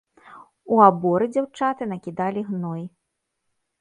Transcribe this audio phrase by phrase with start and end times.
[0.77, 2.81] У аборы дзяўчаты накідалі гной.